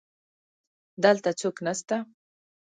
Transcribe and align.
دلته 1.03 1.29
څوک 1.39 1.55
نسته 1.67 1.97